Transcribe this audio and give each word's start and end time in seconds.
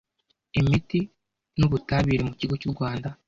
Imiti 0.59 0.99
n 1.57 1.61
ubutabire 1.67 2.21
mu 2.27 2.33
kigo 2.39 2.53
cyurwanda 2.61 3.09